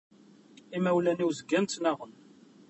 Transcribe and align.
Imawlan-iw 0.77 1.31
zgan 1.37 1.65
ttnaɣen. 1.65 2.11